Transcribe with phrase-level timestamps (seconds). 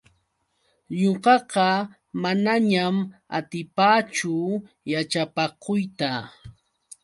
[0.99, 1.67] Ñuqaqa
[2.23, 2.95] manañam
[3.37, 4.33] atipaachu
[4.91, 6.09] yaćhapakuyta.